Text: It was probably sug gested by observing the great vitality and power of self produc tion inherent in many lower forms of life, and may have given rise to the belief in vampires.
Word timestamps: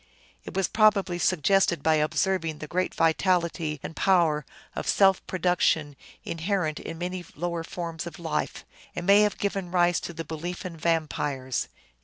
It 0.45 0.55
was 0.55 0.67
probably 0.67 1.19
sug 1.19 1.43
gested 1.43 1.83
by 1.83 1.93
observing 1.97 2.57
the 2.57 2.65
great 2.65 2.95
vitality 2.95 3.79
and 3.83 3.95
power 3.95 4.47
of 4.75 4.87
self 4.87 5.23
produc 5.27 5.59
tion 5.59 5.95
inherent 6.23 6.79
in 6.79 6.97
many 6.97 7.23
lower 7.35 7.63
forms 7.63 8.07
of 8.07 8.17
life, 8.17 8.65
and 8.95 9.05
may 9.05 9.21
have 9.21 9.37
given 9.37 9.69
rise 9.69 9.99
to 9.99 10.11
the 10.13 10.25
belief 10.25 10.65
in 10.65 10.75
vampires. 10.75 11.67